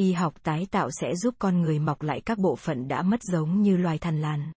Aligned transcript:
Y 0.00 0.12
học 0.12 0.34
tái 0.42 0.66
tạo 0.70 0.90
sẽ 0.90 1.16
giúp 1.16 1.34
con 1.38 1.60
người 1.60 1.78
mọc 1.78 2.02
lại 2.02 2.20
các 2.20 2.38
bộ 2.38 2.56
phận 2.56 2.88
đã 2.88 3.02
mất 3.02 3.22
giống 3.22 3.62
như 3.62 3.76
loài 3.76 3.98
thằn 3.98 4.20
lằn. 4.20 4.52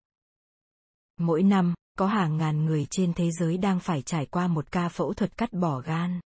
Mỗi 1.21 1.43
năm, 1.43 1.75
có 1.99 2.07
hàng 2.07 2.37
ngàn 2.37 2.65
người 2.65 2.87
trên 2.91 3.13
thế 3.15 3.31
giới 3.31 3.59
đang 3.59 3.81
phải 3.81 4.03
trải 4.03 4.27
qua 4.27 4.47
một 4.47 4.73
ca 4.73 4.89
phẫu 4.89 5.15
thuật 5.15 5.37
cắt 5.37 5.53
bỏ 5.53 5.81
gan. 5.81 6.21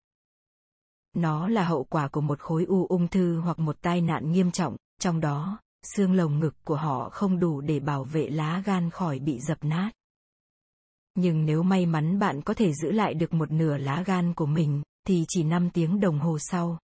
Nó 1.16 1.48
là 1.48 1.64
hậu 1.64 1.84
quả 1.84 2.08
của 2.08 2.20
một 2.20 2.40
khối 2.40 2.64
u 2.64 2.86
ung 2.86 3.08
thư 3.08 3.40
hoặc 3.40 3.58
một 3.58 3.76
tai 3.80 4.00
nạn 4.00 4.32
nghiêm 4.32 4.50
trọng, 4.50 4.76
trong 5.00 5.20
đó, 5.20 5.58
xương 5.82 6.12
lồng 6.12 6.40
ngực 6.40 6.54
của 6.64 6.76
họ 6.76 7.10
không 7.12 7.38
đủ 7.38 7.60
để 7.60 7.80
bảo 7.80 8.04
vệ 8.04 8.30
lá 8.30 8.62
gan 8.64 8.90
khỏi 8.90 9.18
bị 9.18 9.38
dập 9.40 9.58
nát. 9.60 9.90
Nhưng 11.14 11.44
nếu 11.44 11.62
may 11.62 11.86
mắn 11.86 12.18
bạn 12.18 12.42
có 12.42 12.54
thể 12.54 12.72
giữ 12.72 12.90
lại 12.92 13.14
được 13.14 13.34
một 13.34 13.52
nửa 13.52 13.76
lá 13.76 14.02
gan 14.06 14.34
của 14.34 14.46
mình, 14.46 14.82
thì 15.06 15.24
chỉ 15.28 15.42
5 15.42 15.70
tiếng 15.70 16.00
đồng 16.00 16.18
hồ 16.18 16.38
sau, 16.40 16.78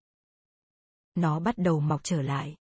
nó 1.15 1.41
bắt 1.41 1.55
đầu 1.59 1.81
mọc 1.81 2.01
trở 2.05 2.23
lại. 2.23 2.57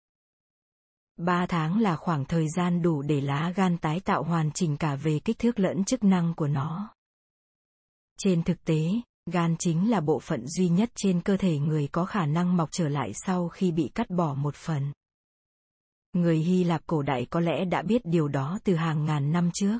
3 1.17 1.47
tháng 1.47 1.81
là 1.81 1.97
khoảng 1.97 2.25
thời 2.25 2.47
gian 2.57 2.83
đủ 2.83 3.03
để 3.03 3.21
lá 3.21 3.53
gan 3.57 3.79
tái 3.79 4.01
tạo 4.01 4.23
hoàn 4.23 4.51
chỉnh 4.53 4.77
cả 4.77 4.97
về 4.97 5.21
kích 5.25 5.39
thước 5.39 5.59
lẫn 5.61 5.85
chức 5.85 6.05
năng 6.05 6.35
của 6.35 6.49
nó. 6.49 6.95
Trên 8.19 8.43
thực 8.43 8.65
tế, 8.65 8.83
gan 9.33 9.57
chính 9.59 9.91
là 9.91 10.01
bộ 10.01 10.21
phận 10.21 10.47
duy 10.47 10.69
nhất 10.69 10.91
trên 10.95 11.23
cơ 11.23 11.37
thể 11.37 11.59
người 11.59 11.89
có 11.93 12.05
khả 12.05 12.27
năng 12.27 12.57
mọc 12.57 12.69
trở 12.73 12.89
lại 12.89 13.13
sau 13.15 13.49
khi 13.49 13.73
bị 13.73 13.91
cắt 13.95 14.11
bỏ 14.11 14.35
một 14.35 14.55
phần. 14.55 14.93
Người 16.13 16.39
Hy 16.39 16.65
Lạp 16.65 16.87
cổ 16.87 17.03
đại 17.03 17.27
có 17.31 17.41
lẽ 17.41 17.65
đã 17.65 17.83
biết 17.83 18.03
điều 18.05 18.29
đó 18.29 18.59
từ 18.65 18.75
hàng 18.75 19.05
ngàn 19.05 19.33
năm 19.33 19.51
trước. 19.55 19.79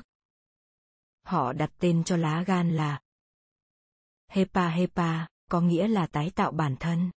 Họ 1.25 1.53
đặt 1.53 1.71
tên 1.79 2.03
cho 2.03 2.17
lá 2.17 2.43
gan 2.47 2.69
là 2.69 2.99
Hepa 4.31 4.69
Hepa, 4.69 5.25
có 5.51 5.61
nghĩa 5.61 5.87
là 5.87 6.07
tái 6.07 6.31
tạo 6.35 6.51
bản 6.51 6.75
thân. 6.79 7.11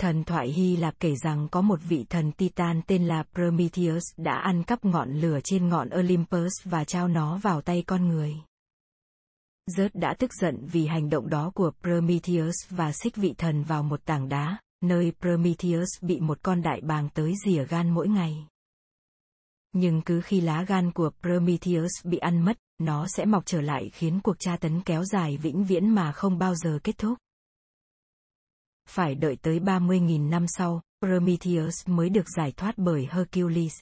Thần 0.00 0.24
thoại 0.24 0.48
Hy 0.48 0.76
Lạp 0.76 0.94
kể 1.00 1.14
rằng 1.16 1.48
có 1.50 1.60
một 1.60 1.80
vị 1.88 2.04
thần 2.08 2.32
Titan 2.32 2.82
tên 2.86 3.06
là 3.06 3.22
Prometheus 3.34 4.02
đã 4.16 4.34
ăn 4.34 4.62
cắp 4.62 4.84
ngọn 4.84 5.12
lửa 5.12 5.38
trên 5.44 5.68
ngọn 5.68 5.88
Olympus 5.98 6.52
và 6.64 6.84
trao 6.84 7.08
nó 7.08 7.38
vào 7.38 7.60
tay 7.60 7.84
con 7.86 8.08
người. 8.08 8.34
Zeus 9.76 9.90
đã 9.94 10.14
tức 10.18 10.30
giận 10.40 10.66
vì 10.72 10.86
hành 10.86 11.10
động 11.10 11.28
đó 11.28 11.50
của 11.54 11.70
Prometheus 11.82 12.54
và 12.70 12.92
xích 12.92 13.16
vị 13.16 13.34
thần 13.38 13.62
vào 13.62 13.82
một 13.82 14.04
tảng 14.04 14.28
đá, 14.28 14.58
nơi 14.82 15.12
Prometheus 15.20 15.88
bị 16.00 16.20
một 16.20 16.38
con 16.42 16.62
đại 16.62 16.80
bàng 16.80 17.08
tới 17.14 17.32
rỉa 17.44 17.64
gan 17.64 17.90
mỗi 17.90 18.08
ngày. 18.08 18.46
Nhưng 19.72 20.02
cứ 20.02 20.20
khi 20.20 20.40
lá 20.40 20.62
gan 20.62 20.92
của 20.92 21.10
Prometheus 21.22 21.90
bị 22.04 22.18
ăn 22.18 22.44
mất, 22.44 22.58
nó 22.78 23.06
sẽ 23.08 23.24
mọc 23.24 23.46
trở 23.46 23.60
lại 23.60 23.90
khiến 23.92 24.20
cuộc 24.20 24.36
tra 24.38 24.56
tấn 24.56 24.80
kéo 24.80 25.04
dài 25.04 25.36
vĩnh 25.36 25.64
viễn 25.64 25.88
mà 25.88 26.12
không 26.12 26.38
bao 26.38 26.54
giờ 26.54 26.78
kết 26.84 26.98
thúc. 26.98 27.18
Phải 28.88 29.14
đợi 29.14 29.36
tới 29.42 29.58
30.000 29.60 30.28
năm 30.28 30.46
sau, 30.48 30.82
Prometheus 31.00 31.74
mới 31.86 32.10
được 32.10 32.28
giải 32.36 32.52
thoát 32.52 32.74
bởi 32.76 33.08
Hercules. 33.10 33.74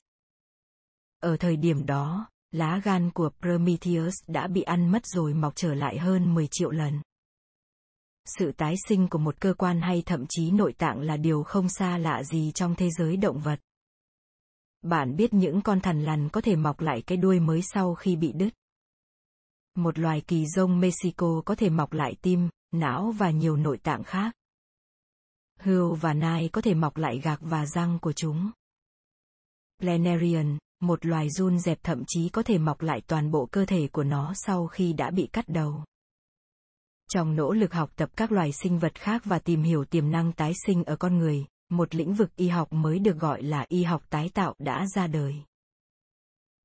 Ở 1.22 1.36
thời 1.36 1.56
điểm 1.56 1.86
đó, 1.86 2.28
lá 2.50 2.80
gan 2.84 3.10
của 3.10 3.30
Prometheus 3.40 4.14
đã 4.26 4.46
bị 4.46 4.62
ăn 4.62 4.92
mất 4.92 5.06
rồi 5.06 5.34
mọc 5.34 5.56
trở 5.56 5.74
lại 5.74 5.98
hơn 5.98 6.34
10 6.34 6.48
triệu 6.50 6.70
lần. 6.70 7.00
Sự 8.24 8.52
tái 8.52 8.74
sinh 8.88 9.08
của 9.08 9.18
một 9.18 9.40
cơ 9.40 9.54
quan 9.58 9.80
hay 9.80 10.02
thậm 10.06 10.26
chí 10.28 10.50
nội 10.50 10.72
tạng 10.72 11.00
là 11.00 11.16
điều 11.16 11.42
không 11.42 11.68
xa 11.68 11.98
lạ 11.98 12.22
gì 12.22 12.52
trong 12.54 12.74
thế 12.74 12.90
giới 12.98 13.16
động 13.16 13.40
vật. 13.40 13.60
Bạn 14.82 15.16
biết 15.16 15.34
những 15.34 15.62
con 15.62 15.80
thằn 15.80 16.02
lằn 16.02 16.28
có 16.28 16.40
thể 16.40 16.56
mọc 16.56 16.80
lại 16.80 17.02
cái 17.06 17.18
đuôi 17.18 17.40
mới 17.40 17.62
sau 17.62 17.94
khi 17.94 18.16
bị 18.16 18.32
đứt. 18.32 18.50
Một 19.74 19.98
loài 19.98 20.20
kỳ 20.20 20.46
rông 20.46 20.80
Mexico 20.80 21.42
có 21.44 21.54
thể 21.54 21.70
mọc 21.70 21.92
lại 21.92 22.14
tim, 22.22 22.48
não 22.72 23.14
và 23.18 23.30
nhiều 23.30 23.56
nội 23.56 23.78
tạng 23.78 24.04
khác. 24.04 24.32
Hươu 25.62 25.94
và 25.94 26.14
nai 26.14 26.48
có 26.52 26.60
thể 26.60 26.74
mọc 26.74 26.96
lại 26.96 27.18
gạc 27.18 27.38
và 27.42 27.66
răng 27.66 27.98
của 27.98 28.12
chúng. 28.12 28.50
Planarian, 29.80 30.58
một 30.80 31.06
loài 31.06 31.30
run 31.30 31.58
dẹp 31.58 31.78
thậm 31.82 32.02
chí 32.06 32.28
có 32.28 32.42
thể 32.42 32.58
mọc 32.58 32.82
lại 32.82 33.00
toàn 33.06 33.30
bộ 33.30 33.46
cơ 33.46 33.64
thể 33.64 33.88
của 33.92 34.04
nó 34.04 34.32
sau 34.34 34.66
khi 34.66 34.92
đã 34.92 35.10
bị 35.10 35.28
cắt 35.32 35.44
đầu. 35.48 35.84
Trong 37.12 37.36
nỗ 37.36 37.52
lực 37.52 37.72
học 37.72 37.90
tập 37.96 38.10
các 38.16 38.32
loài 38.32 38.50
sinh 38.52 38.78
vật 38.78 38.94
khác 38.94 39.22
và 39.24 39.38
tìm 39.38 39.62
hiểu 39.62 39.84
tiềm 39.84 40.10
năng 40.10 40.32
tái 40.32 40.52
sinh 40.66 40.84
ở 40.84 40.96
con 40.96 41.18
người, 41.18 41.44
một 41.70 41.94
lĩnh 41.94 42.14
vực 42.14 42.36
y 42.36 42.48
học 42.48 42.72
mới 42.72 42.98
được 42.98 43.18
gọi 43.18 43.42
là 43.42 43.64
y 43.68 43.82
học 43.82 44.02
tái 44.10 44.30
tạo 44.34 44.54
đã 44.58 44.86
ra 44.94 45.06
đời. 45.06 45.34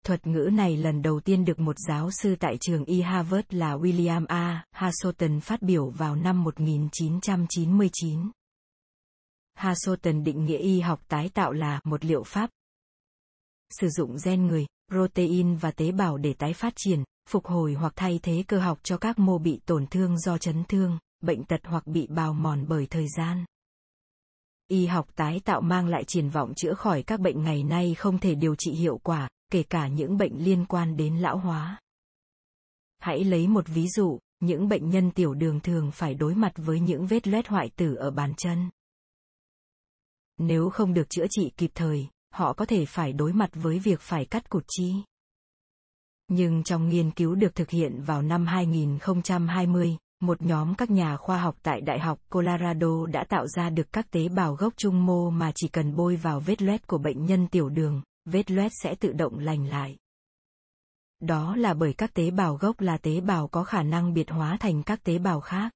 Thuật 0.06 0.28
ngữ 0.28 0.50
này 0.54 0.78
lần 0.78 1.02
đầu 1.02 1.20
tiên 1.20 1.46
được 1.46 1.60
một 1.60 1.76
giáo 1.88 2.10
sư 2.12 2.36
tại 2.40 2.58
trường 2.62 2.86
y 2.86 3.02
Harvard 3.02 3.48
là 3.50 3.76
William 3.76 4.26
A. 4.28 4.66
Hasselton 4.72 5.40
phát 5.40 5.62
biểu 5.62 5.90
vào 5.90 6.16
năm 6.16 6.44
1999. 6.44 8.32
Hasselton 9.56 10.24
định 10.24 10.46
nghĩa 10.46 10.58
y 10.58 10.80
học 10.80 11.02
tái 11.08 11.30
tạo 11.34 11.52
là 11.52 11.80
một 11.84 12.06
liệu 12.06 12.24
pháp 12.24 12.50
sử 13.70 13.90
dụng 13.90 14.18
gen 14.26 14.48
người, 14.48 14.66
protein 14.92 15.56
và 15.56 15.72
tế 15.72 15.92
bào 15.92 16.18
để 16.18 16.34
tái 16.34 16.54
phát 16.54 16.74
triển, 16.76 17.04
phục 17.30 17.46
hồi 17.46 17.74
hoặc 17.74 17.94
thay 17.96 18.20
thế 18.24 18.44
cơ 18.48 18.60
học 18.60 18.80
cho 18.84 18.98
các 18.98 19.20
mô 19.20 19.38
bị 19.38 19.60
tổn 19.66 19.88
thương 19.88 20.20
do 20.20 20.38
chấn 20.38 20.64
thương, 20.68 21.00
bệnh 21.22 21.44
tật 21.44 21.60
hoặc 21.64 21.88
bị 21.88 22.08
bào 22.08 22.34
mòn 22.34 22.66
bởi 22.68 22.88
thời 22.90 23.08
gian. 23.18 23.46
Y 24.68 24.86
học 24.86 25.10
tái 25.16 25.42
tạo 25.46 25.62
mang 25.62 25.88
lại 25.88 26.04
triển 26.08 26.30
vọng 26.30 26.54
chữa 26.56 26.74
khỏi 26.74 27.04
các 27.04 27.20
bệnh 27.20 27.44
ngày 27.44 27.64
nay 27.64 27.96
không 27.96 28.20
thể 28.20 28.36
điều 28.36 28.56
trị 28.56 28.72
hiệu 28.72 28.98
quả, 29.04 29.30
kể 29.52 29.64
cả 29.64 29.88
những 29.88 30.18
bệnh 30.18 30.44
liên 30.44 30.66
quan 30.66 30.98
đến 30.98 31.18
lão 31.18 31.38
hóa. 31.38 31.80
Hãy 33.00 33.24
lấy 33.24 33.48
một 33.48 33.68
ví 33.68 33.88
dụ, 33.88 34.20
những 34.40 34.68
bệnh 34.68 34.90
nhân 34.90 35.12
tiểu 35.12 35.34
đường 35.34 35.60
thường 35.60 35.92
phải 35.92 36.14
đối 36.14 36.36
mặt 36.36 36.52
với 36.56 36.80
những 36.80 37.08
vết 37.08 37.28
loét 37.28 37.48
hoại 37.48 37.70
tử 37.76 37.96
ở 37.96 38.12
bàn 38.12 38.34
chân. 38.38 38.70
Nếu 40.38 40.70
không 40.70 40.94
được 40.94 41.10
chữa 41.10 41.26
trị 41.30 41.52
kịp 41.58 41.72
thời, 41.76 42.08
họ 42.34 42.54
có 42.54 42.66
thể 42.66 42.86
phải 42.86 43.14
đối 43.14 43.34
mặt 43.34 43.50
với 43.54 43.80
việc 43.80 44.02
phải 44.02 44.26
cắt 44.26 44.50
cụt 44.50 44.64
chi. 44.68 44.94
Nhưng 46.28 46.64
trong 46.64 46.90
nghiên 46.90 47.12
cứu 47.12 47.36
được 47.36 47.56
thực 47.56 47.70
hiện 47.70 48.02
vào 48.02 48.22
năm 48.22 48.46
2020, 48.46 49.98
một 50.22 50.42
nhóm 50.42 50.76
các 50.76 50.90
nhà 50.90 51.18
khoa 51.18 51.38
học 51.38 51.56
tại 51.64 51.82
Đại 51.82 52.00
học 52.00 52.20
Colorado 52.30 53.06
đã 53.06 53.24
tạo 53.30 53.48
ra 53.48 53.70
được 53.70 53.94
các 53.94 54.12
tế 54.12 54.30
bào 54.30 54.56
gốc 54.56 54.74
trung 54.78 55.06
mô 55.06 55.30
mà 55.30 55.52
chỉ 55.56 55.68
cần 55.68 55.96
bôi 55.96 56.16
vào 56.16 56.40
vết 56.40 56.62
loét 56.62 56.88
của 56.88 56.98
bệnh 56.98 57.26
nhân 57.26 57.48
tiểu 57.48 57.70
đường, 57.70 58.02
vết 58.26 58.52
loét 58.52 58.72
sẽ 58.84 58.96
tự 58.96 59.12
động 59.12 59.40
lành 59.40 59.68
lại. 59.68 59.98
Đó 61.20 61.56
là 61.56 61.74
bởi 61.74 61.94
các 61.94 62.14
tế 62.14 62.32
bào 62.32 62.56
gốc 62.56 62.82
là 62.82 62.98
tế 62.98 63.22
bào 63.22 63.48
có 63.48 63.64
khả 63.64 63.84
năng 63.84 64.14
biệt 64.14 64.30
hóa 64.30 64.58
thành 64.60 64.84
các 64.84 65.04
tế 65.04 65.18
bào 65.18 65.42
khác. 65.42 65.72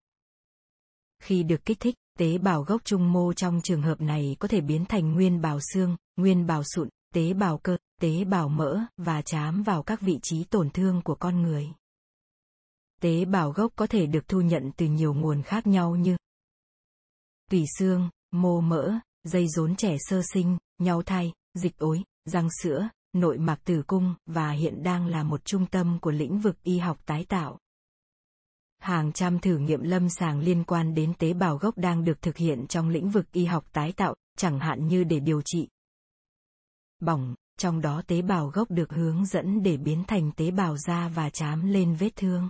Khi 1.21 1.43
được 1.43 1.65
kích 1.65 1.79
thích, 1.79 1.95
tế 2.19 2.37
bào 2.37 2.63
gốc 2.63 2.81
trung 2.85 3.11
mô 3.11 3.33
trong 3.33 3.61
trường 3.63 3.81
hợp 3.81 4.01
này 4.01 4.35
có 4.39 4.47
thể 4.47 4.61
biến 4.61 4.85
thành 4.85 5.13
nguyên 5.13 5.41
bào 5.41 5.59
xương, 5.73 5.97
nguyên 6.15 6.47
bào 6.47 6.63
sụn, 6.63 6.89
tế 7.13 7.33
bào 7.33 7.57
cơ, 7.57 7.77
tế 8.01 8.23
bào 8.23 8.49
mỡ 8.49 8.79
và 8.97 9.21
chám 9.21 9.63
vào 9.63 9.83
các 9.83 10.01
vị 10.01 10.19
trí 10.23 10.43
tổn 10.43 10.69
thương 10.69 11.01
của 11.01 11.15
con 11.15 11.41
người. 11.41 11.67
Tế 13.01 13.25
bào 13.25 13.51
gốc 13.51 13.73
có 13.75 13.87
thể 13.87 14.05
được 14.05 14.27
thu 14.27 14.41
nhận 14.41 14.71
từ 14.77 14.85
nhiều 14.85 15.13
nguồn 15.13 15.41
khác 15.41 15.67
nhau 15.67 15.95
như 15.95 16.17
tủy 17.51 17.65
xương, 17.77 18.09
mô 18.31 18.61
mỡ, 18.61 18.93
dây 19.23 19.47
rốn 19.47 19.75
trẻ 19.75 19.95
sơ 19.99 20.21
sinh, 20.33 20.57
nhau 20.77 21.01
thai, 21.01 21.33
dịch 21.53 21.77
ối, 21.77 22.03
răng 22.25 22.49
sữa, 22.63 22.89
nội 23.13 23.37
mạc 23.37 23.59
tử 23.63 23.83
cung 23.87 24.15
và 24.25 24.51
hiện 24.51 24.83
đang 24.83 25.07
là 25.07 25.23
một 25.23 25.45
trung 25.45 25.65
tâm 25.65 25.99
của 26.01 26.11
lĩnh 26.11 26.39
vực 26.39 26.63
y 26.63 26.77
học 26.77 27.05
tái 27.05 27.25
tạo. 27.29 27.59
Hàng 28.79 29.11
trăm 29.11 29.39
thử 29.39 29.57
nghiệm 29.57 29.81
lâm 29.81 30.09
sàng 30.09 30.39
liên 30.39 30.63
quan 30.63 30.93
đến 30.93 31.13
tế 31.17 31.33
bào 31.33 31.57
gốc 31.57 31.77
đang 31.77 32.03
được 32.03 32.21
thực 32.21 32.37
hiện 32.37 32.67
trong 32.67 32.89
lĩnh 32.89 33.09
vực 33.09 33.31
y 33.31 33.45
học 33.45 33.65
tái 33.73 33.91
tạo, 33.91 34.15
chẳng 34.37 34.59
hạn 34.59 34.87
như 34.87 35.03
để 35.03 35.19
điều 35.19 35.41
trị 35.45 35.67
bỏng, 36.99 37.35
trong 37.57 37.81
đó 37.81 38.01
tế 38.07 38.21
bào 38.21 38.47
gốc 38.47 38.71
được 38.71 38.91
hướng 38.91 39.25
dẫn 39.25 39.63
để 39.63 39.77
biến 39.77 40.03
thành 40.07 40.31
tế 40.31 40.51
bào 40.51 40.77
da 40.77 41.07
và 41.07 41.29
chám 41.29 41.67
lên 41.67 41.95
vết 41.95 42.15
thương. 42.15 42.49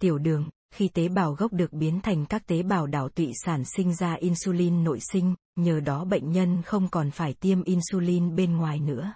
Tiểu 0.00 0.18
đường, 0.18 0.48
khi 0.74 0.88
tế 0.88 1.08
bào 1.08 1.32
gốc 1.34 1.52
được 1.52 1.72
biến 1.72 2.00
thành 2.00 2.26
các 2.26 2.46
tế 2.46 2.62
bào 2.62 2.86
đảo 2.86 3.08
tụy 3.08 3.32
sản 3.44 3.64
sinh 3.64 3.94
ra 3.94 4.14
insulin 4.14 4.84
nội 4.84 4.98
sinh, 5.12 5.34
nhờ 5.56 5.80
đó 5.80 6.04
bệnh 6.04 6.32
nhân 6.32 6.62
không 6.62 6.88
còn 6.88 7.10
phải 7.10 7.34
tiêm 7.34 7.62
insulin 7.62 8.36
bên 8.36 8.56
ngoài 8.56 8.80
nữa. 8.80 9.12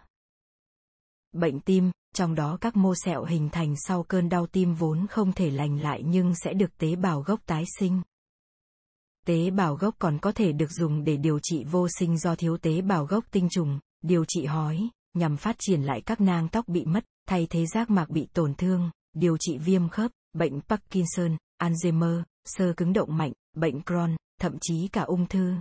Bệnh 1.37 1.61
tim, 1.61 1.91
trong 2.15 2.35
đó 2.35 2.59
các 2.61 2.77
mô 2.77 2.95
sẹo 3.05 3.25
hình 3.25 3.49
thành 3.53 3.75
sau 3.87 4.03
cơn 4.03 4.29
đau 4.29 4.47
tim 4.47 4.75
vốn 4.75 5.07
không 5.07 5.33
thể 5.33 5.51
lành 5.51 5.81
lại 5.81 6.03
nhưng 6.07 6.35
sẽ 6.35 6.53
được 6.53 6.79
tế 6.79 6.97
bào 6.97 7.21
gốc 7.23 7.41
tái 7.47 7.65
sinh. 7.79 8.03
Tế 9.27 9.51
bào 9.51 9.75
gốc 9.75 9.95
còn 9.99 10.19
có 10.19 10.33
thể 10.33 10.53
được 10.53 10.71
dùng 10.71 11.05
để 11.05 11.17
điều 11.17 11.39
trị 11.43 11.65
vô 11.71 11.89
sinh 11.99 12.19
do 12.19 12.35
thiếu 12.35 12.57
tế 12.57 12.81
bào 12.81 13.07
gốc 13.07 13.25
tinh 13.31 13.49
trùng, 13.51 13.79
điều 14.03 14.25
trị 14.29 14.45
hói, 14.45 14.89
nhằm 15.15 15.37
phát 15.37 15.57
triển 15.59 15.83
lại 15.83 16.01
các 16.07 16.21
nang 16.21 16.49
tóc 16.49 16.69
bị 16.69 16.85
mất, 16.85 17.05
thay 17.29 17.47
thế 17.51 17.67
giác 17.67 17.91
mạc 17.91 18.11
bị 18.11 18.29
tổn 18.33 18.55
thương, 18.55 18.91
điều 19.15 19.37
trị 19.41 19.59
viêm 19.59 19.89
khớp, 19.89 20.11
bệnh 20.33 20.61
Parkinson, 20.61 21.37
Alzheimer, 21.63 22.23
sơ 22.45 22.73
cứng 22.77 22.93
động 22.93 23.17
mạnh, 23.17 23.33
bệnh 23.57 23.83
Crohn, 23.83 24.17
thậm 24.41 24.59
chí 24.61 24.89
cả 24.89 25.03
ung 25.03 25.27
thư. 25.27 25.55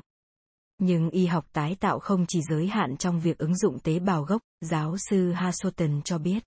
Nhưng 0.78 1.10
y 1.10 1.26
học 1.26 1.46
tái 1.54 1.76
tạo 1.80 2.00
không 2.00 2.26
chỉ 2.28 2.42
giới 2.50 2.68
hạn 2.68 2.98
trong 2.98 3.20
việc 3.20 3.38
ứng 3.38 3.58
dụng 3.58 3.80
tế 3.80 4.00
bào 4.00 4.24
gốc, 4.24 4.42
giáo 4.62 4.96
sư 5.10 5.32
Hasselton 5.32 6.02
cho 6.02 6.18
biết. 6.18 6.44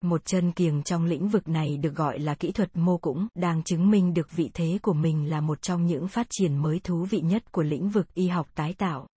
Một 0.00 0.24
chân 0.24 0.52
kiềng 0.52 0.82
trong 0.82 1.04
lĩnh 1.04 1.28
vực 1.28 1.48
này 1.48 1.76
được 1.76 1.94
gọi 1.94 2.18
là 2.18 2.34
kỹ 2.34 2.52
thuật 2.52 2.70
mô 2.74 2.98
cũng 2.98 3.28
đang 3.34 3.62
chứng 3.62 3.90
minh 3.90 4.14
được 4.14 4.32
vị 4.32 4.50
thế 4.54 4.78
của 4.82 4.92
mình 4.92 5.30
là 5.30 5.40
một 5.40 5.62
trong 5.62 5.86
những 5.86 6.08
phát 6.08 6.26
triển 6.30 6.58
mới 6.58 6.78
thú 6.78 7.04
vị 7.04 7.20
nhất 7.20 7.52
của 7.52 7.62
lĩnh 7.62 7.88
vực 7.88 8.14
y 8.14 8.28
học 8.28 8.48
tái 8.54 8.74
tạo. 8.74 9.08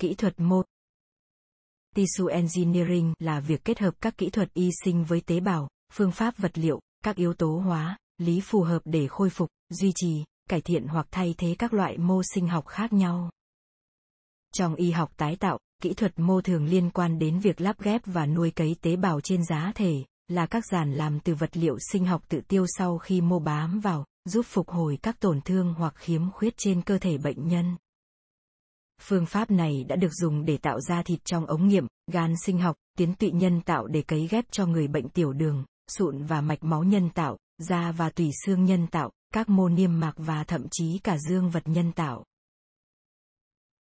Kỹ 0.00 0.14
thuật 0.14 0.40
mô 0.40 0.62
Tissue 1.94 2.34
engineering 2.34 3.14
là 3.18 3.40
việc 3.40 3.64
kết 3.64 3.78
hợp 3.78 3.94
các 4.00 4.18
kỹ 4.18 4.30
thuật 4.30 4.54
y 4.54 4.70
sinh 4.84 5.04
với 5.04 5.20
tế 5.20 5.40
bào, 5.40 5.68
phương 5.92 6.12
pháp 6.12 6.38
vật 6.38 6.58
liệu, 6.58 6.80
các 7.04 7.16
yếu 7.16 7.34
tố 7.34 7.58
hóa, 7.58 7.98
lý 8.18 8.40
phù 8.40 8.62
hợp 8.62 8.82
để 8.84 9.08
khôi 9.08 9.30
phục, 9.30 9.48
duy 9.70 9.92
trì, 9.94 10.24
cải 10.48 10.60
thiện 10.60 10.86
hoặc 10.86 11.06
thay 11.10 11.34
thế 11.38 11.54
các 11.58 11.72
loại 11.72 11.98
mô 11.98 12.22
sinh 12.34 12.48
học 12.48 12.66
khác 12.66 12.92
nhau. 12.92 13.30
Trong 14.54 14.74
y 14.74 14.90
học 14.90 15.12
tái 15.16 15.36
tạo, 15.36 15.58
kỹ 15.82 15.94
thuật 15.94 16.18
mô 16.18 16.40
thường 16.40 16.64
liên 16.64 16.90
quan 16.90 17.18
đến 17.18 17.38
việc 17.38 17.60
lắp 17.60 17.80
ghép 17.80 18.02
và 18.04 18.26
nuôi 18.26 18.50
cấy 18.50 18.76
tế 18.80 18.96
bào 18.96 19.20
trên 19.20 19.44
giá 19.44 19.72
thể, 19.74 20.04
là 20.28 20.46
các 20.46 20.64
dàn 20.66 20.92
làm 20.92 21.20
từ 21.20 21.34
vật 21.34 21.56
liệu 21.56 21.76
sinh 21.92 22.04
học 22.04 22.22
tự 22.28 22.40
tiêu 22.48 22.64
sau 22.78 22.98
khi 22.98 23.20
mô 23.20 23.38
bám 23.38 23.80
vào, 23.80 24.04
giúp 24.24 24.46
phục 24.46 24.68
hồi 24.68 24.98
các 25.02 25.20
tổn 25.20 25.40
thương 25.40 25.74
hoặc 25.74 25.94
khiếm 25.96 26.30
khuyết 26.30 26.54
trên 26.56 26.82
cơ 26.82 26.98
thể 26.98 27.18
bệnh 27.18 27.48
nhân. 27.48 27.76
Phương 29.00 29.26
pháp 29.26 29.50
này 29.50 29.84
đã 29.88 29.96
được 29.96 30.12
dùng 30.12 30.44
để 30.44 30.56
tạo 30.56 30.80
ra 30.80 31.02
thịt 31.02 31.24
trong 31.24 31.46
ống 31.46 31.68
nghiệm, 31.68 31.86
gan 32.12 32.34
sinh 32.44 32.58
học, 32.58 32.76
tiến 32.98 33.14
tụy 33.14 33.30
nhân 33.30 33.60
tạo 33.60 33.86
để 33.86 34.02
cấy 34.02 34.26
ghép 34.26 34.44
cho 34.50 34.66
người 34.66 34.88
bệnh 34.88 35.08
tiểu 35.08 35.32
đường, 35.32 35.64
sụn 35.88 36.24
và 36.24 36.40
mạch 36.40 36.64
máu 36.64 36.82
nhân 36.82 37.10
tạo, 37.10 37.38
da 37.58 37.92
và 37.92 38.10
tủy 38.10 38.30
xương 38.44 38.64
nhân 38.64 38.86
tạo, 38.86 39.10
các 39.34 39.48
mô 39.48 39.68
niêm 39.68 40.00
mạc 40.00 40.12
và 40.16 40.44
thậm 40.44 40.66
chí 40.70 40.98
cả 40.98 41.18
dương 41.18 41.50
vật 41.50 41.62
nhân 41.64 41.92
tạo. 41.92 42.24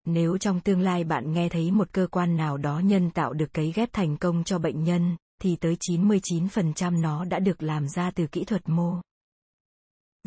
Nếu 0.06 0.38
trong 0.38 0.60
tương 0.60 0.82
lai 0.82 1.04
bạn 1.04 1.34
nghe 1.34 1.50
thấy 1.50 1.72
một 1.72 1.88
cơ 1.92 2.08
quan 2.12 2.36
nào 2.36 2.58
đó 2.58 2.80
nhân 2.80 3.12
tạo 3.12 3.34
được 3.34 3.54
cấy 3.54 3.72
ghép 3.76 3.94
thành 3.94 4.18
công 4.18 4.44
cho 4.44 4.60
bệnh 4.60 4.84
nhân, 4.84 5.18
thì 5.42 5.56
tới 5.56 5.78
99% 5.90 7.02
nó 7.02 7.26
đã 7.26 7.40
được 7.40 7.64
làm 7.64 7.88
ra 7.88 8.12
từ 8.12 8.28
kỹ 8.28 8.44
thuật 8.44 8.70
mô. 8.70 8.96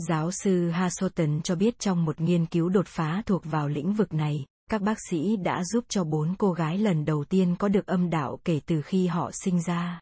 Giáo 0.09 0.31
sư 0.31 0.71
Hasoten 0.71 1.43
cho 1.43 1.55
biết 1.55 1.79
trong 1.79 2.05
một 2.05 2.21
nghiên 2.21 2.47
cứu 2.47 2.69
đột 2.69 2.87
phá 2.87 3.23
thuộc 3.27 3.43
vào 3.45 3.69
lĩnh 3.69 3.93
vực 3.93 4.15
này, 4.15 4.45
các 4.71 4.83
bác 4.83 4.99
sĩ 5.11 5.37
đã 5.37 5.65
giúp 5.65 5.85
cho 5.89 6.05
bốn 6.05 6.35
cô 6.39 6.53
gái 6.53 6.79
lần 6.79 7.05
đầu 7.05 7.25
tiên 7.25 7.57
có 7.59 7.69
được 7.69 7.87
âm 7.87 8.11
đạo 8.11 8.39
kể 8.45 8.61
từ 8.67 8.83
khi 8.83 9.07
họ 9.07 9.31
sinh 9.33 9.63
ra. 9.63 10.01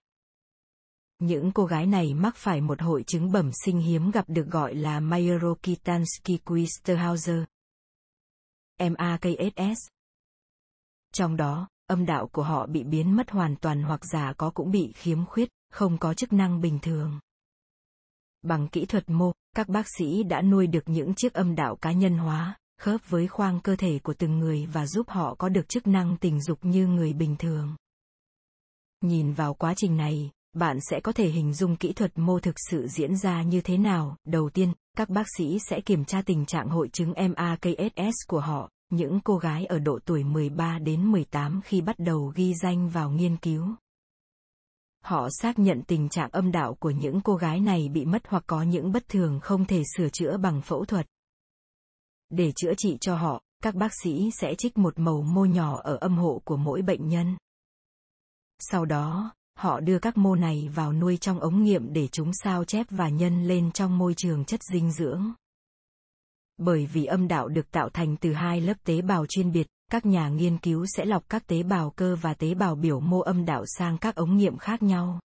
Những 1.18 1.52
cô 1.52 1.64
gái 1.64 1.86
này 1.86 2.14
mắc 2.14 2.36
phải 2.36 2.60
một 2.60 2.80
hội 2.80 3.04
chứng 3.06 3.32
bẩm 3.32 3.50
sinh 3.64 3.80
hiếm 3.80 4.10
gặp 4.10 4.24
được 4.28 4.46
gọi 4.46 4.74
là 4.74 5.00
Mayer-Rokitansky-Quisterhauser. 5.00 7.44
MAKSS. 8.78 9.78
Trong 11.14 11.36
đó, 11.36 11.68
âm 11.86 12.06
đạo 12.06 12.28
của 12.32 12.42
họ 12.42 12.66
bị 12.66 12.84
biến 12.84 13.16
mất 13.16 13.30
hoàn 13.30 13.56
toàn 13.56 13.82
hoặc 13.82 14.04
già 14.04 14.32
có 14.32 14.50
cũng 14.50 14.70
bị 14.70 14.92
khiếm 14.96 15.24
khuyết, 15.24 15.48
không 15.70 15.98
có 15.98 16.14
chức 16.14 16.32
năng 16.32 16.60
bình 16.60 16.78
thường. 16.82 17.20
Bằng 18.42 18.68
kỹ 18.68 18.86
thuật 18.86 19.10
mô, 19.10 19.32
các 19.56 19.68
bác 19.68 19.86
sĩ 19.98 20.22
đã 20.22 20.42
nuôi 20.42 20.66
được 20.66 20.84
những 20.86 21.14
chiếc 21.14 21.32
âm 21.32 21.54
đạo 21.54 21.76
cá 21.76 21.92
nhân 21.92 22.18
hóa, 22.18 22.56
khớp 22.80 23.10
với 23.10 23.28
khoang 23.28 23.60
cơ 23.60 23.76
thể 23.76 23.98
của 23.98 24.14
từng 24.14 24.38
người 24.38 24.66
và 24.66 24.86
giúp 24.86 25.08
họ 25.08 25.34
có 25.34 25.48
được 25.48 25.68
chức 25.68 25.86
năng 25.86 26.16
tình 26.16 26.42
dục 26.42 26.58
như 26.62 26.86
người 26.86 27.12
bình 27.12 27.36
thường. 27.38 27.76
Nhìn 29.00 29.32
vào 29.32 29.54
quá 29.54 29.74
trình 29.76 29.96
này, 29.96 30.30
bạn 30.54 30.78
sẽ 30.90 31.00
có 31.00 31.12
thể 31.12 31.28
hình 31.28 31.54
dung 31.54 31.76
kỹ 31.76 31.92
thuật 31.92 32.18
mô 32.18 32.40
thực 32.40 32.54
sự 32.70 32.86
diễn 32.86 33.16
ra 33.16 33.42
như 33.42 33.60
thế 33.60 33.78
nào. 33.78 34.16
Đầu 34.24 34.50
tiên, 34.50 34.72
các 34.96 35.08
bác 35.08 35.26
sĩ 35.38 35.58
sẽ 35.68 35.80
kiểm 35.80 36.04
tra 36.04 36.22
tình 36.22 36.46
trạng 36.46 36.68
hội 36.68 36.88
chứng 36.88 37.12
MAKSS 37.16 38.14
của 38.28 38.40
họ, 38.40 38.70
những 38.90 39.20
cô 39.24 39.36
gái 39.36 39.66
ở 39.66 39.78
độ 39.78 39.98
tuổi 40.04 40.24
13 40.24 40.78
đến 40.78 41.12
18 41.12 41.60
khi 41.64 41.80
bắt 41.80 41.96
đầu 41.98 42.32
ghi 42.34 42.54
danh 42.62 42.88
vào 42.88 43.10
nghiên 43.10 43.36
cứu. 43.36 43.66
Họ 45.04 45.28
xác 45.30 45.58
nhận 45.58 45.82
tình 45.82 46.08
trạng 46.08 46.30
âm 46.30 46.52
đạo 46.52 46.74
của 46.74 46.90
những 46.90 47.20
cô 47.20 47.36
gái 47.36 47.60
này 47.60 47.88
bị 47.88 48.04
mất 48.04 48.22
hoặc 48.28 48.44
có 48.46 48.62
những 48.62 48.92
bất 48.92 49.08
thường 49.08 49.40
không 49.42 49.64
thể 49.64 49.82
sửa 49.96 50.08
chữa 50.08 50.36
bằng 50.36 50.62
phẫu 50.62 50.84
thuật. 50.84 51.06
Để 52.30 52.52
chữa 52.56 52.72
trị 52.76 52.96
cho 53.00 53.16
họ, 53.16 53.42
các 53.62 53.74
bác 53.74 53.92
sĩ 54.02 54.30
sẽ 54.40 54.54
trích 54.58 54.78
một 54.78 54.98
màu 54.98 55.22
mô 55.22 55.44
nhỏ 55.44 55.80
ở 55.82 55.96
âm 55.96 56.16
hộ 56.18 56.42
của 56.44 56.56
mỗi 56.56 56.82
bệnh 56.82 57.08
nhân. 57.08 57.36
Sau 58.58 58.84
đó, 58.84 59.32
họ 59.58 59.80
đưa 59.80 59.98
các 59.98 60.16
mô 60.16 60.34
này 60.34 60.70
vào 60.74 60.92
nuôi 60.92 61.16
trong 61.16 61.40
ống 61.40 61.62
nghiệm 61.62 61.92
để 61.92 62.08
chúng 62.08 62.30
sao 62.44 62.64
chép 62.64 62.86
và 62.90 63.08
nhân 63.08 63.44
lên 63.48 63.72
trong 63.72 63.98
môi 63.98 64.14
trường 64.14 64.44
chất 64.44 64.60
dinh 64.72 64.92
dưỡng. 64.92 65.32
Bởi 66.58 66.86
vì 66.86 67.04
âm 67.04 67.28
đạo 67.28 67.48
được 67.48 67.70
tạo 67.70 67.88
thành 67.88 68.16
từ 68.16 68.32
hai 68.32 68.60
lớp 68.60 68.74
tế 68.84 69.02
bào 69.02 69.26
chuyên 69.26 69.52
biệt, 69.52 69.66
các 69.90 70.06
nhà 70.06 70.28
nghiên 70.28 70.58
cứu 70.58 70.86
sẽ 70.86 71.04
lọc 71.04 71.28
các 71.28 71.46
tế 71.46 71.62
bào 71.62 71.90
cơ 71.90 72.16
và 72.16 72.34
tế 72.34 72.54
bào 72.54 72.74
biểu 72.74 73.00
mô 73.00 73.20
âm 73.20 73.44
đạo 73.44 73.64
sang 73.66 73.98
các 73.98 74.14
ống 74.14 74.36
nghiệm 74.36 74.56
khác 74.56 74.82
nhau. 74.82 75.20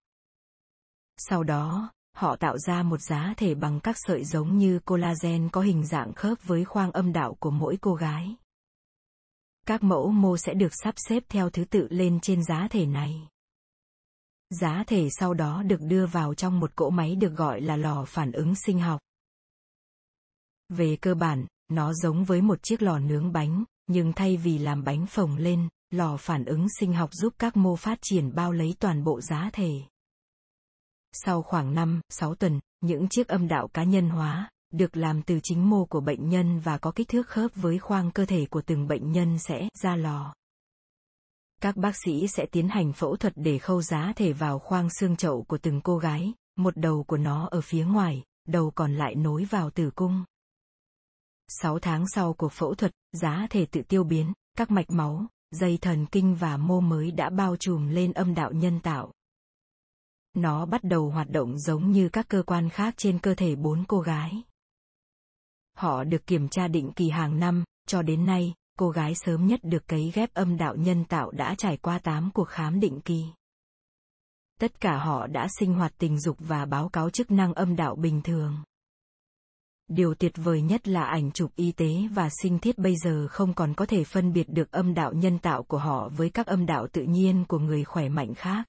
Sau 1.17 1.43
đó, 1.43 1.91
họ 2.15 2.35
tạo 2.35 2.57
ra 2.57 2.83
một 2.83 3.01
giá 3.01 3.33
thể 3.37 3.55
bằng 3.55 3.79
các 3.79 3.95
sợi 3.99 4.23
giống 4.25 4.57
như 4.57 4.79
collagen 4.79 5.49
có 5.49 5.61
hình 5.61 5.85
dạng 5.85 6.13
khớp 6.13 6.37
với 6.43 6.65
khoang 6.65 6.91
âm 6.91 7.13
đạo 7.13 7.35
của 7.39 7.51
mỗi 7.51 7.77
cô 7.81 7.93
gái. 7.93 8.35
Các 9.67 9.83
mẫu 9.83 10.11
mô 10.11 10.37
sẽ 10.37 10.53
được 10.53 10.71
sắp 10.83 10.95
xếp 10.97 11.23
theo 11.29 11.49
thứ 11.49 11.65
tự 11.65 11.87
lên 11.89 12.19
trên 12.19 12.43
giá 12.43 12.67
thể 12.71 12.85
này. 12.85 13.27
Giá 14.49 14.83
thể 14.87 15.09
sau 15.09 15.33
đó 15.33 15.63
được 15.63 15.81
đưa 15.81 16.05
vào 16.05 16.33
trong 16.33 16.59
một 16.59 16.75
cỗ 16.75 16.89
máy 16.89 17.15
được 17.15 17.35
gọi 17.35 17.61
là 17.61 17.75
lò 17.75 18.05
phản 18.05 18.31
ứng 18.31 18.55
sinh 18.55 18.79
học. 18.79 19.01
Về 20.69 20.97
cơ 21.01 21.15
bản, 21.15 21.45
nó 21.67 21.93
giống 21.93 22.23
với 22.23 22.41
một 22.41 22.63
chiếc 22.63 22.81
lò 22.81 22.99
nướng 22.99 23.31
bánh, 23.31 23.63
nhưng 23.87 24.13
thay 24.13 24.37
vì 24.37 24.57
làm 24.57 24.83
bánh 24.83 25.05
phồng 25.05 25.35
lên, 25.35 25.69
lò 25.89 26.17
phản 26.17 26.45
ứng 26.45 26.67
sinh 26.79 26.93
học 26.93 27.09
giúp 27.13 27.33
các 27.39 27.57
mô 27.57 27.75
phát 27.75 27.97
triển 28.01 28.35
bao 28.35 28.51
lấy 28.51 28.75
toàn 28.79 29.03
bộ 29.03 29.21
giá 29.21 29.49
thể. 29.53 29.71
Sau 31.11 31.41
khoảng 31.41 31.73
5, 31.73 32.01
6 32.09 32.35
tuần, 32.35 32.59
những 32.81 33.07
chiếc 33.09 33.27
âm 33.27 33.47
đạo 33.47 33.67
cá 33.67 33.83
nhân 33.83 34.09
hóa, 34.09 34.49
được 34.71 34.97
làm 34.97 35.21
từ 35.21 35.39
chính 35.43 35.69
mô 35.69 35.85
của 35.85 36.01
bệnh 36.01 36.29
nhân 36.29 36.59
và 36.59 36.77
có 36.77 36.91
kích 36.91 37.07
thước 37.07 37.27
khớp 37.27 37.51
với 37.55 37.79
khoang 37.79 38.11
cơ 38.11 38.25
thể 38.25 38.45
của 38.45 38.61
từng 38.61 38.87
bệnh 38.87 39.11
nhân 39.11 39.39
sẽ 39.39 39.69
ra 39.81 39.95
lò. 39.95 40.33
Các 41.61 41.77
bác 41.77 41.95
sĩ 42.05 42.27
sẽ 42.27 42.45
tiến 42.45 42.69
hành 42.69 42.93
phẫu 42.93 43.15
thuật 43.15 43.33
để 43.35 43.59
khâu 43.59 43.81
giá 43.81 44.13
thể 44.15 44.33
vào 44.33 44.59
khoang 44.59 44.89
xương 44.89 45.15
chậu 45.15 45.43
của 45.43 45.57
từng 45.57 45.81
cô 45.81 45.97
gái, 45.97 46.33
một 46.55 46.77
đầu 46.77 47.03
của 47.03 47.17
nó 47.17 47.47
ở 47.51 47.61
phía 47.61 47.85
ngoài, 47.85 48.23
đầu 48.47 48.71
còn 48.71 48.93
lại 48.93 49.15
nối 49.15 49.45
vào 49.45 49.69
tử 49.69 49.91
cung. 49.95 50.23
6 51.47 51.79
tháng 51.79 52.07
sau 52.07 52.33
cuộc 52.33 52.51
phẫu 52.51 52.75
thuật, 52.75 52.91
giá 53.11 53.47
thể 53.49 53.65
tự 53.65 53.81
tiêu 53.81 54.03
biến, 54.03 54.33
các 54.57 54.71
mạch 54.71 54.89
máu, 54.89 55.25
dây 55.51 55.77
thần 55.77 56.05
kinh 56.05 56.35
và 56.35 56.57
mô 56.57 56.79
mới 56.79 57.11
đã 57.11 57.29
bao 57.29 57.55
trùm 57.55 57.87
lên 57.87 58.13
âm 58.13 58.35
đạo 58.35 58.51
nhân 58.51 58.79
tạo. 58.79 59.11
Nó 60.33 60.65
bắt 60.65 60.83
đầu 60.83 61.09
hoạt 61.09 61.29
động 61.29 61.57
giống 61.57 61.91
như 61.91 62.09
các 62.09 62.27
cơ 62.27 62.43
quan 62.45 62.69
khác 62.69 62.93
trên 62.97 63.19
cơ 63.19 63.35
thể 63.35 63.55
bốn 63.55 63.83
cô 63.87 63.99
gái. 63.99 64.43
Họ 65.77 66.03
được 66.03 66.27
kiểm 66.27 66.49
tra 66.49 66.67
định 66.67 66.91
kỳ 66.95 67.09
hàng 67.09 67.39
năm, 67.39 67.63
cho 67.87 68.01
đến 68.01 68.25
nay, 68.25 68.53
cô 68.79 68.89
gái 68.89 69.15
sớm 69.15 69.47
nhất 69.47 69.59
được 69.63 69.87
cấy 69.87 70.11
ghép 70.15 70.33
âm 70.33 70.57
đạo 70.57 70.75
nhân 70.75 71.05
tạo 71.05 71.31
đã 71.31 71.55
trải 71.57 71.77
qua 71.77 71.99
8 71.99 72.31
cuộc 72.33 72.49
khám 72.49 72.79
định 72.79 73.01
kỳ. 73.01 73.25
Tất 74.59 74.81
cả 74.81 74.97
họ 74.97 75.27
đã 75.27 75.47
sinh 75.59 75.73
hoạt 75.73 75.93
tình 75.97 76.19
dục 76.19 76.37
và 76.39 76.65
báo 76.65 76.89
cáo 76.89 77.09
chức 77.09 77.31
năng 77.31 77.53
âm 77.53 77.75
đạo 77.75 77.95
bình 77.95 78.21
thường. 78.21 78.63
Điều 79.87 80.15
tuyệt 80.15 80.31
vời 80.35 80.61
nhất 80.61 80.87
là 80.87 81.03
ảnh 81.03 81.31
chụp 81.31 81.51
y 81.55 81.71
tế 81.71 82.07
và 82.11 82.29
sinh 82.41 82.59
thiết 82.59 82.77
bây 82.77 82.95
giờ 82.95 83.27
không 83.27 83.53
còn 83.53 83.73
có 83.73 83.85
thể 83.85 84.03
phân 84.03 84.33
biệt 84.33 84.49
được 84.49 84.71
âm 84.71 84.93
đạo 84.93 85.13
nhân 85.13 85.39
tạo 85.39 85.63
của 85.63 85.77
họ 85.77 86.09
với 86.09 86.29
các 86.29 86.47
âm 86.47 86.65
đạo 86.65 86.87
tự 86.91 87.03
nhiên 87.03 87.45
của 87.47 87.59
người 87.59 87.83
khỏe 87.83 88.09
mạnh 88.09 88.33
khác. 88.35 88.67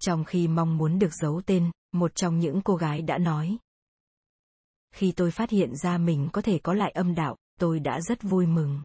Trong 0.00 0.24
khi 0.24 0.48
mong 0.48 0.78
muốn 0.78 0.98
được 0.98 1.14
giấu 1.14 1.42
tên, 1.46 1.70
một 1.92 2.14
trong 2.14 2.38
những 2.38 2.60
cô 2.62 2.76
gái 2.76 3.02
đã 3.02 3.18
nói. 3.18 3.56
Khi 4.94 5.12
tôi 5.16 5.30
phát 5.30 5.50
hiện 5.50 5.76
ra 5.76 5.98
mình 5.98 6.28
có 6.32 6.42
thể 6.42 6.58
có 6.62 6.74
lại 6.74 6.90
âm 6.90 7.14
đạo, 7.14 7.36
tôi 7.58 7.80
đã 7.80 8.00
rất 8.00 8.22
vui 8.22 8.46
mừng. 8.46 8.82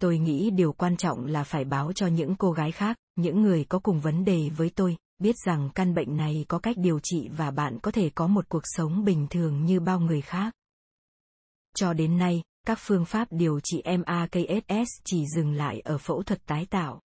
Tôi 0.00 0.18
nghĩ 0.18 0.50
điều 0.50 0.72
quan 0.72 0.96
trọng 0.96 1.26
là 1.26 1.44
phải 1.44 1.64
báo 1.64 1.92
cho 1.92 2.06
những 2.06 2.34
cô 2.38 2.52
gái 2.52 2.72
khác, 2.72 2.96
những 3.16 3.42
người 3.42 3.64
có 3.64 3.78
cùng 3.78 4.00
vấn 4.00 4.24
đề 4.24 4.50
với 4.56 4.70
tôi, 4.70 4.96
biết 5.18 5.36
rằng 5.46 5.70
căn 5.74 5.94
bệnh 5.94 6.16
này 6.16 6.44
có 6.48 6.58
cách 6.58 6.76
điều 6.78 7.00
trị 7.02 7.28
và 7.36 7.50
bạn 7.50 7.78
có 7.82 7.90
thể 7.90 8.10
có 8.14 8.26
một 8.26 8.48
cuộc 8.48 8.62
sống 8.64 9.04
bình 9.04 9.26
thường 9.30 9.64
như 9.64 9.80
bao 9.80 10.00
người 10.00 10.20
khác. 10.20 10.54
Cho 11.74 11.92
đến 11.92 12.18
nay, 12.18 12.42
các 12.66 12.78
phương 12.80 13.04
pháp 13.04 13.28
điều 13.30 13.60
trị 13.60 13.82
MAKSS 13.84 14.88
chỉ 15.04 15.24
dừng 15.36 15.52
lại 15.52 15.80
ở 15.80 15.98
phẫu 15.98 16.22
thuật 16.22 16.46
tái 16.46 16.66
tạo. 16.66 17.00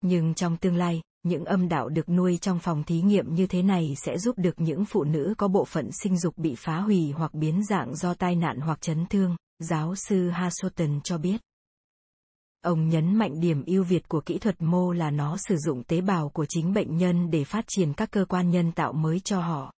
Nhưng 0.00 0.34
trong 0.34 0.56
tương 0.56 0.76
lai, 0.76 1.02
những 1.22 1.44
âm 1.44 1.68
đạo 1.68 1.88
được 1.88 2.08
nuôi 2.08 2.38
trong 2.40 2.58
phòng 2.58 2.84
thí 2.84 3.00
nghiệm 3.00 3.34
như 3.34 3.46
thế 3.46 3.62
này 3.62 3.94
sẽ 3.96 4.18
giúp 4.18 4.38
được 4.38 4.60
những 4.60 4.84
phụ 4.84 5.04
nữ 5.04 5.34
có 5.38 5.48
bộ 5.48 5.64
phận 5.64 5.90
sinh 6.02 6.18
dục 6.18 6.38
bị 6.38 6.54
phá 6.58 6.80
hủy 6.80 7.10
hoặc 7.10 7.34
biến 7.34 7.64
dạng 7.64 7.96
do 7.96 8.14
tai 8.14 8.36
nạn 8.36 8.60
hoặc 8.60 8.80
chấn 8.80 9.06
thương, 9.06 9.36
giáo 9.58 9.94
sư 9.94 10.28
Hasoton 10.28 11.00
cho 11.04 11.18
biết. 11.18 11.40
Ông 12.62 12.88
nhấn 12.88 13.16
mạnh 13.16 13.40
điểm 13.40 13.64
ưu 13.66 13.84
việt 13.84 14.08
của 14.08 14.20
kỹ 14.20 14.38
thuật 14.38 14.62
mô 14.62 14.92
là 14.92 15.10
nó 15.10 15.36
sử 15.48 15.56
dụng 15.56 15.84
tế 15.84 16.00
bào 16.00 16.28
của 16.28 16.46
chính 16.48 16.72
bệnh 16.72 16.96
nhân 16.96 17.30
để 17.30 17.44
phát 17.44 17.64
triển 17.68 17.92
các 17.92 18.10
cơ 18.10 18.24
quan 18.24 18.50
nhân 18.50 18.72
tạo 18.72 18.92
mới 18.92 19.20
cho 19.20 19.40
họ. 19.40 19.72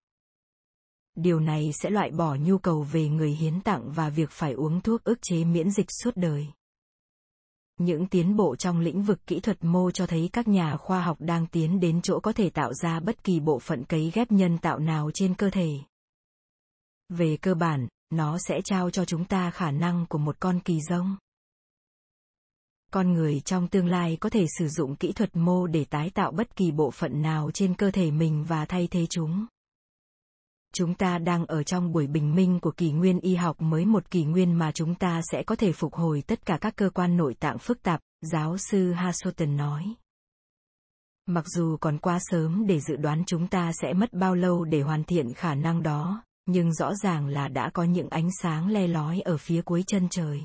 Điều 1.14 1.40
này 1.40 1.70
sẽ 1.72 1.90
loại 1.90 2.10
bỏ 2.10 2.34
nhu 2.34 2.58
cầu 2.58 2.82
về 2.82 3.08
người 3.08 3.30
hiến 3.30 3.60
tặng 3.60 3.92
và 3.92 4.08
việc 4.08 4.30
phải 4.30 4.52
uống 4.52 4.80
thuốc 4.80 5.04
ức 5.04 5.18
chế 5.22 5.44
miễn 5.44 5.70
dịch 5.70 5.86
suốt 6.02 6.16
đời 6.16 6.46
những 7.80 8.06
tiến 8.06 8.36
bộ 8.36 8.56
trong 8.56 8.80
lĩnh 8.80 9.02
vực 9.02 9.26
kỹ 9.26 9.40
thuật 9.40 9.64
mô 9.64 9.90
cho 9.90 10.06
thấy 10.06 10.30
các 10.32 10.48
nhà 10.48 10.76
khoa 10.76 11.00
học 11.02 11.16
đang 11.20 11.46
tiến 11.46 11.80
đến 11.80 12.02
chỗ 12.02 12.20
có 12.20 12.32
thể 12.32 12.50
tạo 12.50 12.74
ra 12.74 13.00
bất 13.00 13.24
kỳ 13.24 13.40
bộ 13.40 13.58
phận 13.58 13.84
cấy 13.84 14.10
ghép 14.14 14.32
nhân 14.32 14.58
tạo 14.58 14.78
nào 14.78 15.10
trên 15.14 15.34
cơ 15.34 15.50
thể. 15.50 15.78
Về 17.08 17.36
cơ 17.36 17.54
bản, 17.54 17.88
nó 18.10 18.38
sẽ 18.48 18.60
trao 18.64 18.90
cho 18.90 19.04
chúng 19.04 19.24
ta 19.24 19.50
khả 19.50 19.70
năng 19.70 20.06
của 20.06 20.18
một 20.18 20.36
con 20.40 20.60
kỳ 20.60 20.80
rông. 20.80 21.16
Con 22.92 23.12
người 23.12 23.40
trong 23.40 23.68
tương 23.68 23.86
lai 23.86 24.16
có 24.20 24.30
thể 24.30 24.46
sử 24.58 24.68
dụng 24.68 24.96
kỹ 24.96 25.12
thuật 25.12 25.36
mô 25.36 25.66
để 25.66 25.84
tái 25.84 26.10
tạo 26.10 26.32
bất 26.32 26.56
kỳ 26.56 26.72
bộ 26.72 26.90
phận 26.90 27.22
nào 27.22 27.50
trên 27.54 27.74
cơ 27.74 27.90
thể 27.90 28.10
mình 28.10 28.44
và 28.44 28.64
thay 28.64 28.88
thế 28.90 29.06
chúng 29.10 29.46
chúng 30.74 30.94
ta 30.94 31.18
đang 31.18 31.46
ở 31.46 31.62
trong 31.62 31.92
buổi 31.92 32.06
bình 32.06 32.34
minh 32.34 32.60
của 32.60 32.70
kỷ 32.70 32.92
nguyên 32.92 33.20
y 33.20 33.34
học 33.34 33.60
mới 33.60 33.86
một 33.86 34.10
kỷ 34.10 34.24
nguyên 34.24 34.52
mà 34.52 34.72
chúng 34.72 34.94
ta 34.94 35.20
sẽ 35.32 35.42
có 35.42 35.56
thể 35.56 35.72
phục 35.72 35.94
hồi 35.94 36.22
tất 36.26 36.46
cả 36.46 36.58
các 36.60 36.76
cơ 36.76 36.90
quan 36.90 37.16
nội 37.16 37.34
tạng 37.34 37.58
phức 37.58 37.82
tạp, 37.82 38.00
giáo 38.20 38.56
sư 38.58 38.92
Hasoten 38.92 39.56
nói. 39.56 39.94
Mặc 41.26 41.44
dù 41.46 41.76
còn 41.80 41.98
quá 41.98 42.18
sớm 42.20 42.66
để 42.66 42.80
dự 42.80 42.96
đoán 42.96 43.22
chúng 43.26 43.46
ta 43.46 43.72
sẽ 43.72 43.92
mất 43.92 44.12
bao 44.12 44.34
lâu 44.34 44.64
để 44.64 44.80
hoàn 44.80 45.04
thiện 45.04 45.34
khả 45.34 45.54
năng 45.54 45.82
đó, 45.82 46.22
nhưng 46.46 46.72
rõ 46.72 46.94
ràng 46.94 47.26
là 47.26 47.48
đã 47.48 47.70
có 47.74 47.84
những 47.84 48.08
ánh 48.08 48.28
sáng 48.42 48.68
le 48.68 48.86
lói 48.86 49.20
ở 49.20 49.36
phía 49.36 49.62
cuối 49.62 49.84
chân 49.86 50.08
trời. 50.10 50.42